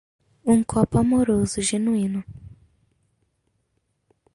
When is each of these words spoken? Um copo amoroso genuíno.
Um 0.53 0.59
copo 0.73 0.95
amoroso 1.03 1.57
genuíno. 1.69 2.21